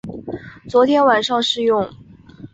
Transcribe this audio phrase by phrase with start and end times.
[0.67, 1.87] 昨天晚上试用